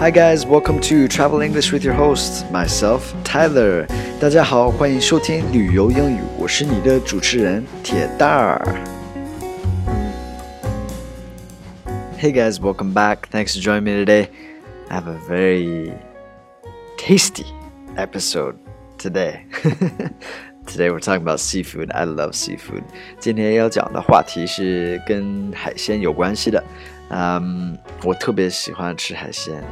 [0.00, 3.86] Hi guys, welcome to Travel English with your host myself Tyler.
[4.20, 8.60] 大家好，欢迎收听旅游英语，我是你的主持人铁蛋儿。
[12.18, 13.28] Hey guys, welcome back.
[13.30, 14.28] Thanks for joining me today.
[14.88, 15.92] I have a very
[16.96, 17.46] tasty
[17.96, 18.56] episode
[18.98, 19.46] today.
[20.66, 21.92] Today we're talking about seafood.
[21.92, 22.82] I love seafood.
[23.20, 26.62] 今天要讲的话题是跟海鲜有关系的。
[27.08, 29.62] 嗯，我特别喜欢吃海鲜。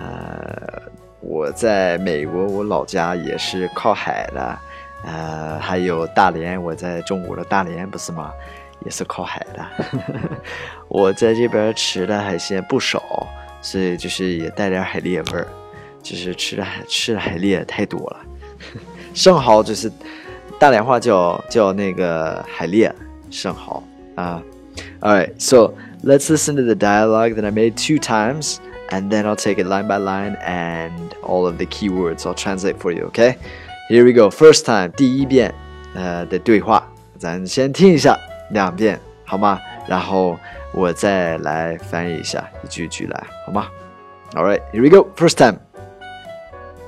[0.00, 0.82] 呃，
[1.20, 4.58] 我在美国，我老家也是靠海的，
[5.04, 8.32] 呃，还有大连，我在中国的大连不是吗？
[8.84, 9.66] 也是靠海的。
[10.88, 13.28] 我在这边吃的海鲜不少，
[13.60, 15.46] 所以就是也带点海蛎味儿，
[16.02, 18.16] 就是吃的海吃的海蛎太多了。
[19.12, 19.92] 生蚝就是
[20.58, 22.90] 大连话叫叫那个海蛎，
[23.30, 23.82] 生蚝
[24.14, 24.42] 啊。
[25.02, 28.56] All right, so let's listen to the dialogue that I made two times
[28.89, 32.79] and then I'll take it line by line and all of the keywords I'll translate
[32.79, 33.37] for you, okay?
[33.89, 34.29] Here we go.
[34.29, 35.53] First time, 第一遍
[35.93, 36.87] 呃的对话，
[37.17, 38.17] 咱先听一下
[38.51, 39.59] 两遍，好吗？
[39.87, 40.37] 然后
[40.73, 43.67] 我再来翻译一下，一句一句来，好吗？
[44.33, 45.07] All right, here we go.
[45.15, 45.59] First time.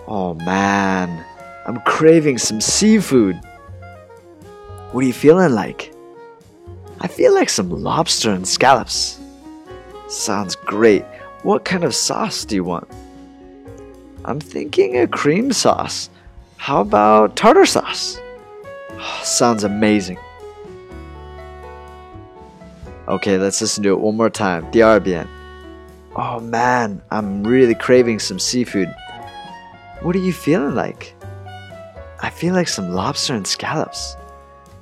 [0.05, 1.23] Oh man,
[1.66, 3.39] I'm craving some seafood.
[4.91, 5.91] What are you feeling like?
[6.99, 9.17] I feel like some lobster and scallops.
[10.09, 11.03] Sounds great.
[11.43, 12.88] What kind of sauce do you want?
[14.25, 16.09] I'm thinking a cream sauce.
[16.57, 18.19] How about tartar sauce?
[19.23, 20.17] sounds amazing.
[23.07, 24.69] Okay, let's listen to it one more time.
[24.71, 25.27] 第二遍.
[26.16, 28.93] Oh man, I'm really craving some seafood.
[30.02, 31.16] What are you feeling like?
[32.19, 34.17] I feel like some lobster and scallops.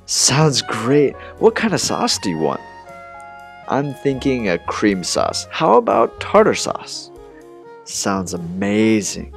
[0.06, 1.14] Sounds great.
[1.38, 2.60] What kind of sauce do you want?
[3.68, 5.46] I'm thinking a cream sauce.
[5.50, 7.10] How about tartar sauce?
[7.84, 9.32] Sounds amazing.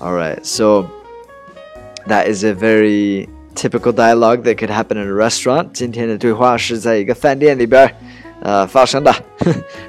[0.00, 0.88] Alright, so
[2.06, 5.72] that is a very typical dialogue that could happen in a restaurant.
[5.72, 7.92] 今天的对话是在一个饭店里边
[8.42, 9.12] 呃发生的。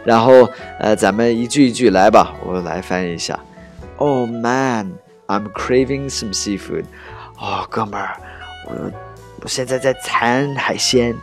[0.03, 0.49] 然后
[0.79, 3.39] 呃咱们一句一句来吧，我来翻译一下。
[3.97, 4.93] Oh man,
[5.27, 6.85] I'm craving some seafood.
[7.39, 8.17] 哦，哥们儿，
[8.67, 8.91] 我
[9.41, 11.15] 我现在在馋海鲜。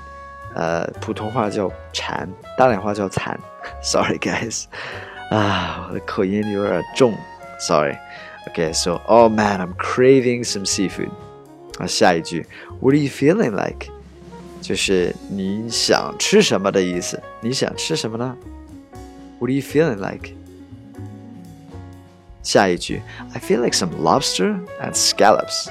[0.55, 3.39] 呃，普通话叫馋，大连话叫馋。
[3.83, 4.65] Sorry guys，
[5.31, 7.15] 啊，我的口音有点重，
[7.59, 11.11] Sorry。Okay，so oh man, I'm craving some seafood。
[11.79, 12.47] 啊，下一句，
[12.81, 13.89] What are you feeling like？
[14.61, 17.23] 就是你想吃什么的意思。
[17.41, 18.37] 你想吃什么呢？
[19.39, 20.35] What are you feeling like？
[22.43, 23.03] 下一句，
[23.33, 25.69] I feel like some lobster and scallops。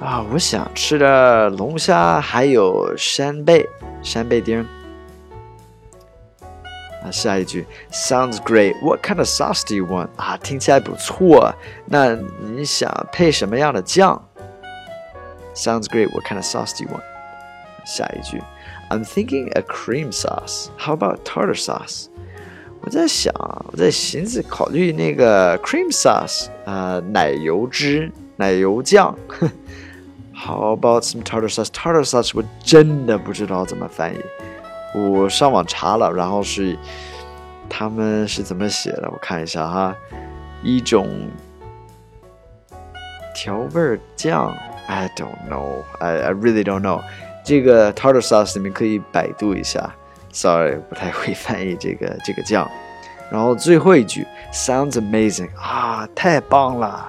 [0.00, 3.66] 啊，我想吃的龙虾还有扇贝，
[4.02, 4.66] 扇贝丁。
[7.02, 8.74] 啊，下一句，Sounds great.
[8.80, 10.08] What kind of sauce do you want?
[10.16, 11.54] 啊，听起来不错。
[11.86, 14.28] 那你想配什么样的酱
[15.54, 16.10] ？Sounds great.
[16.10, 17.02] What kind of sauce do you want?
[17.84, 18.40] 下一句
[18.90, 20.68] ，I'm thinking a cream sauce.
[20.78, 22.06] How about tartar sauce?
[22.80, 23.32] 我在想，
[23.72, 28.10] 我在寻思考虑那个 cream sauce，啊，奶油汁、
[28.42, 29.16] 奶油酱。
[30.34, 31.68] How about some tartar sauce?
[31.68, 34.20] Tartar sauce 我真的不知道怎么翻译，
[34.98, 36.76] 我上网查了，然后是
[37.70, 39.08] 他们是怎么写的？
[39.12, 39.94] 我看一下哈，
[40.64, 41.08] 一种
[43.32, 44.52] 调味酱。
[44.88, 45.84] I don't know.
[46.00, 47.00] I I really don't know.
[47.44, 49.94] 这个 tartar sauce 你们可以百度一下。
[50.32, 52.68] Sorry，不太会翻译这个这个酱。
[53.30, 57.08] 然后最后一句，sounds amazing 啊，太棒了。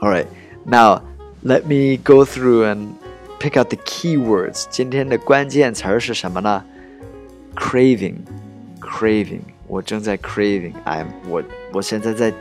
[0.00, 0.26] All right,
[0.64, 1.02] now.
[1.44, 2.94] Let me go through and
[3.40, 4.66] pick out the keywords.
[4.70, 6.64] 今天的关键词儿是什么呢？
[7.56, 8.18] Craving,
[8.80, 9.40] craving.
[9.66, 10.74] 我正在 craving.
[10.84, 11.42] I'm 我
[11.72, 12.32] 我现在在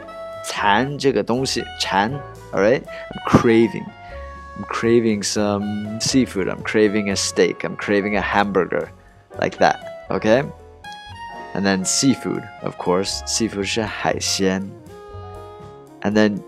[0.46, 2.12] 馋这个东西，馋。
[2.52, 3.86] All right, I'm craving.
[4.56, 6.48] I'm craving some seafood.
[6.48, 7.64] I'm craving a steak.
[7.64, 8.90] I'm craving a hamburger,
[9.40, 9.80] like that.
[10.12, 10.44] Okay.
[11.56, 13.24] And then seafood, of course.
[13.26, 14.70] Seafood 是海鲜。
[16.04, 16.42] And then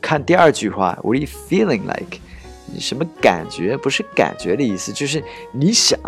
[0.00, 2.20] 看第二句话，What are you feeling like？
[2.66, 3.76] 你什么感觉？
[3.76, 5.22] 不是感觉的意思，就是
[5.52, 5.98] 你想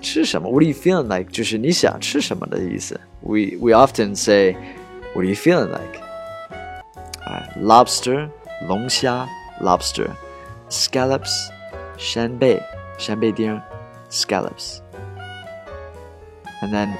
[0.00, 0.48] 吃什么。
[0.48, 1.28] What are you feeling like？
[1.30, 3.00] 就是你想吃什么的意思。
[3.20, 4.52] We we often say
[5.14, 6.00] What are you feeling like？
[7.24, 8.28] 啊，lobster
[8.68, 9.28] 龙虾，
[9.62, 11.48] lobster，scallops
[11.96, 12.62] 扇贝
[12.98, 13.60] 扇贝丁，
[14.10, 16.90] scallops，and then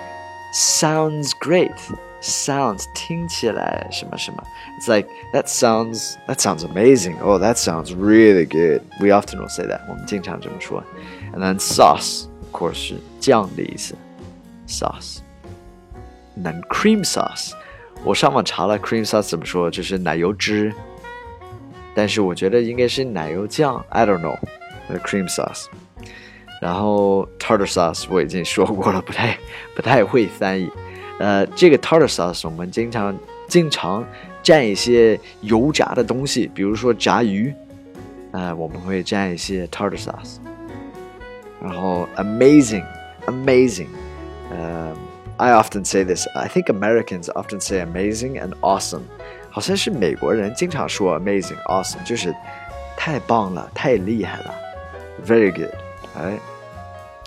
[0.54, 1.70] sounds great。
[2.20, 4.42] sounds 听起来什么什么。
[4.78, 7.16] It's like that sounds that sounds amazing.
[7.22, 8.82] Oh, that sounds really good.
[9.00, 9.80] We often will say that.
[9.88, 10.82] 我们经常这么说。
[11.34, 13.94] And then sauce, of course, 是酱的意思。
[14.66, 15.18] Sauce.
[16.36, 17.52] And then cream sauce.
[18.04, 20.72] 我上网查了 cream sauce 怎么说，就是奶油汁。
[21.94, 25.66] 但是我觉得应该是奶油酱，I don't know。cream sauce。
[26.60, 29.38] 然后 tartar sauce 我已经说过了，不太
[29.74, 30.70] 不太会翻译。
[31.18, 33.16] 呃，这个 tartar sauce 我们经常
[33.48, 34.04] 经常
[34.42, 37.54] 蘸一些油炸的东西，比如说炸鱼，
[38.32, 40.36] 呃，我们会蘸一些 tartar sauce。
[41.62, 42.84] 然后 amazing
[43.26, 43.86] amazing，
[44.50, 44.92] 呃、
[45.38, 46.26] uh,，I often say this.
[46.34, 49.02] I think Americans often say amazing and awesome.
[49.50, 52.34] 好像是美国人经常说 amazing awesome，就是
[52.96, 54.54] 太棒了，太厉害了，
[55.26, 55.70] very good.
[56.16, 56.40] Alright.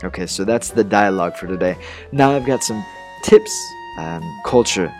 [0.03, 1.77] Okay, so that's the dialogue for today.
[2.12, 2.83] Now I've got some
[3.24, 3.51] tips
[3.97, 4.91] and culture.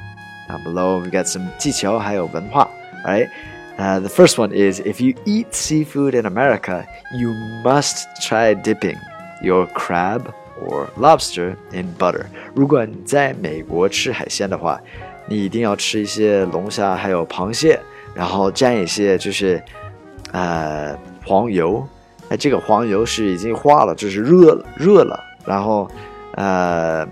[0.47, 2.68] Down below, we've got some 技巧还有文化.
[3.06, 3.29] Alright.
[3.77, 7.31] Uh, the first one is if you eat seafood in America, you
[7.63, 8.97] must try dipping
[9.44, 12.25] your crab or lobster in butter.
[12.56, 14.81] 如果你在美国吃海鲜的话，
[15.27, 17.79] 你一定要吃一些龙虾还有螃蟹，
[18.15, 19.62] 然后蘸一些就是
[20.31, 21.88] 呃黄油。
[22.29, 25.88] 哎，这个黄油是已经化了，就是热了，热了，然后
[26.33, 27.07] 呃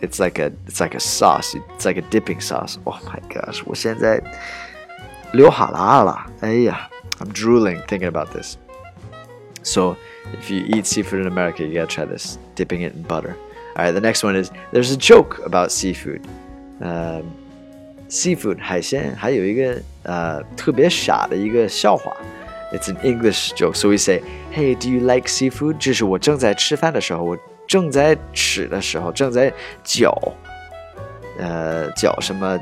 [0.00, 2.78] ，it's like a it's like a sauce, it's like a dipping sauce.
[2.84, 4.22] Oh my gosh，我现在
[5.32, 6.88] 流哈喇了，哎呀，
[7.18, 8.56] I'm drooling thinking about this.
[9.62, 9.96] So
[10.32, 13.36] if you eat seafood in America, you gotta try this, dipping it in butter.
[13.76, 16.20] All right, the next one is there's a joke about seafood.
[16.80, 17.22] Uh,
[18.08, 22.12] seafood 海鲜还有一个呃特别傻的一个笑话。
[22.72, 24.22] It's an English joke, so we say,
[24.52, 29.51] "Hey, do you like seafood?" 这是我正在吃饭的时候，我 正在吃的时候，正在
[29.83, 30.11] 嚼，
[31.37, 32.57] 呃，嚼什么，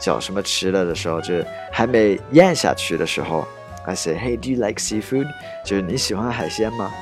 [0.00, 1.34] 嚼什么吃的的时候，就
[1.70, 3.46] 还没咽下去的时候
[3.86, 5.26] ，I say, "Hey, do you like seafood?"
[5.64, 6.92] 就是你喜欢海鲜吗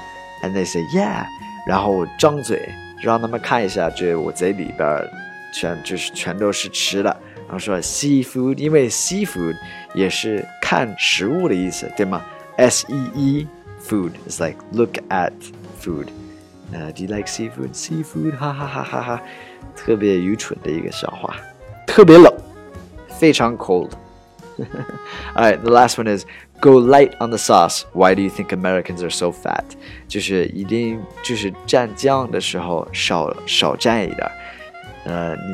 [0.44, 1.24] ？And they say, "Yeah."
[1.66, 2.68] 然后我张嘴
[3.02, 5.08] 让他们看一下，就我嘴里边
[5.54, 7.16] 全就是全都是吃的。
[7.46, 9.54] 然后说 seafood，因为 seafood
[9.94, 12.24] 也是看食物的意思，对吗
[12.56, 13.46] ？S E E
[13.86, 15.32] food is like look at
[15.82, 16.06] food。
[16.71, 17.73] 呃、uh,，Do you like seafood?
[17.73, 19.21] Seafood，哈哈哈哈哈，
[19.75, 21.35] 特别愚蠢的一个笑话，
[21.85, 22.33] 特别冷，
[23.07, 26.25] 非常 cold。All right, the last one is
[26.59, 27.83] go light on the sauce.
[27.93, 29.63] Why do you think Americans are so fat?
[30.07, 34.31] 就是一定就是蘸酱的时候少少蘸一点。
[35.05, 35.53] 呃，你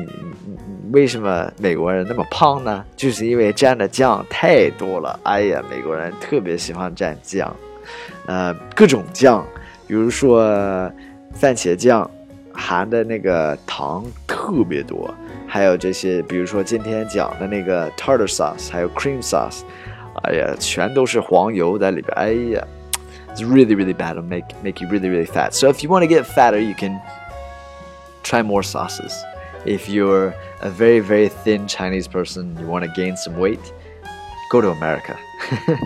[0.56, 2.84] 你为什么美国人那么胖呢？
[2.96, 5.20] 就是因为蘸的酱太多了。
[5.22, 7.54] 哎呀，美国人特别喜欢蘸酱，
[8.26, 9.46] 呃，各种酱，
[9.86, 10.90] 比如说
[11.34, 12.08] 番茄酱，
[12.52, 15.12] 含的那个糖特别多，
[15.46, 19.62] 还有这些，比如说今天讲的那个 tartar sauce，还有 cream sauce，
[20.22, 22.12] 哎呀，全都是黄油在里边。
[22.16, 22.64] 哎呀，
[23.34, 24.14] it's really really bad.
[24.14, 25.52] It'll make make you really really fat.
[25.52, 27.00] So if you want to get fatter, you can
[28.22, 29.12] try more sauces.
[29.66, 33.72] If you're a very, very thin Chinese person, you want to gain some weight,
[34.50, 35.16] go to America.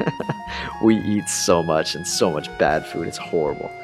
[0.83, 3.07] we eat so much and so much bad food.
[3.07, 3.71] It's horrible.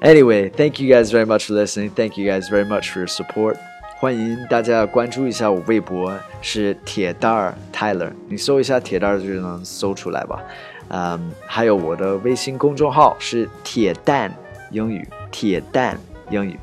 [0.00, 1.90] anyway, thank you guys very much for listening.
[1.90, 3.56] Thank you guys very much for your support.
[3.98, 6.12] 欢迎大家关注一下我微博，
[6.42, 10.42] 是铁蛋儿 Tyler，你搜一下铁蛋儿就能搜出来吧。
[10.88, 14.30] 嗯，还有我的微信公众号是铁蛋
[14.70, 15.98] 英语，铁蛋
[16.28, 16.58] 英语。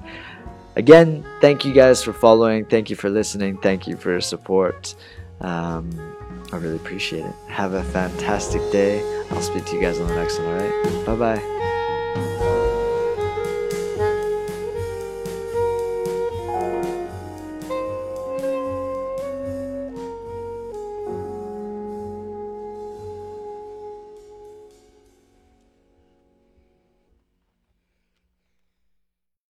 [0.75, 2.65] again, thank you guys for following.
[2.65, 3.57] Thank you for listening.
[3.57, 4.93] Thank you for your support.
[5.39, 5.89] Um,
[6.51, 7.33] I really appreciate it.
[7.49, 9.01] Have a fantastic day.
[9.31, 11.05] I'll speak to you guys on the next one, alright?
[11.05, 11.74] Bye bye.